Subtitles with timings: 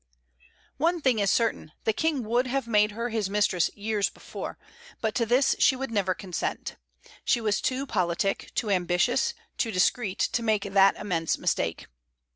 [0.77, 4.57] One thing is certain, the King would have made her his mistress years before;
[4.99, 6.75] but to this she would never consent.
[7.23, 11.85] She was too politic, too ambitious, too discreet, to make that immense mistake.